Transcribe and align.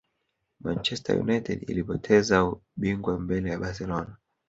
Manchester 0.59 1.17
United 1.19 1.69
ilipoteza 1.69 2.53
bingwa 2.77 3.19
mbele 3.19 3.49
ya 3.49 3.59
barcelona 3.59 4.17